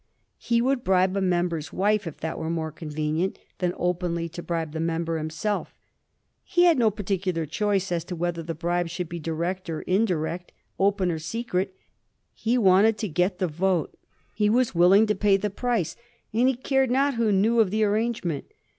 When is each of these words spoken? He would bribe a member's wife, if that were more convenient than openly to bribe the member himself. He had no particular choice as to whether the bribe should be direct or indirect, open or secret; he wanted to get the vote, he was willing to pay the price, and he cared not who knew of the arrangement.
He 0.39 0.63
would 0.63 0.83
bribe 0.83 1.15
a 1.15 1.21
member's 1.21 1.71
wife, 1.71 2.07
if 2.07 2.17
that 2.21 2.39
were 2.39 2.49
more 2.49 2.71
convenient 2.71 3.37
than 3.59 3.75
openly 3.77 4.27
to 4.29 4.41
bribe 4.41 4.71
the 4.71 4.79
member 4.79 5.19
himself. 5.19 5.75
He 6.43 6.63
had 6.63 6.79
no 6.79 6.89
particular 6.89 7.45
choice 7.45 7.91
as 7.91 8.03
to 8.05 8.15
whether 8.15 8.41
the 8.41 8.55
bribe 8.55 8.89
should 8.89 9.07
be 9.07 9.19
direct 9.19 9.69
or 9.69 9.83
indirect, 9.83 10.53
open 10.79 11.11
or 11.11 11.19
secret; 11.19 11.75
he 12.33 12.57
wanted 12.57 12.97
to 12.97 13.07
get 13.09 13.37
the 13.37 13.45
vote, 13.47 13.93
he 14.33 14.49
was 14.49 14.73
willing 14.73 15.05
to 15.05 15.13
pay 15.13 15.37
the 15.37 15.51
price, 15.51 15.95
and 16.33 16.47
he 16.47 16.55
cared 16.55 16.89
not 16.89 17.13
who 17.13 17.31
knew 17.31 17.59
of 17.59 17.69
the 17.69 17.83
arrangement. 17.83 18.45